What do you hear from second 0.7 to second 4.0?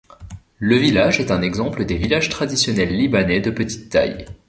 village est un exemple des villages traditionnels libanais de petite